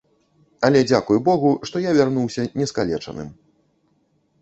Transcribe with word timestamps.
Але 0.69 0.81
дзякуй 0.91 1.21
богу, 1.27 1.53
што 1.71 1.83
я 1.89 1.95
вярнуўся 2.01 2.49
не 2.63 2.71
скалечаным. 2.75 3.33